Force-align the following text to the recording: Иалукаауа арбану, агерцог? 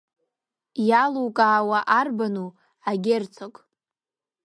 Иалукаауа 0.89 1.79
арбану, 1.99 2.47
агерцог? 2.89 3.53